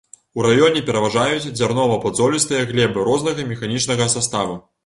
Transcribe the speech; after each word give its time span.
У 0.37 0.45
раёне 0.45 0.79
пераважаюць 0.87 1.51
дзярнова-падзолістыя 1.59 2.65
глебы 2.73 3.07
рознага 3.11 3.49
механічнага 3.55 4.13
саставу. 4.19 4.61